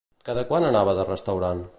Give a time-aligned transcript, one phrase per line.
[0.29, 1.63] Cada quant anava de restaurant?